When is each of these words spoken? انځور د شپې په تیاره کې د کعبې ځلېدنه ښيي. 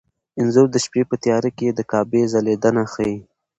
انځور 0.39 0.67
د 0.71 0.75
شپې 0.85 1.01
په 1.09 1.15
تیاره 1.23 1.49
کې 1.57 1.67
د 1.71 1.79
کعبې 1.91 2.21
ځلېدنه 2.33 2.83
ښيي. 2.93 3.15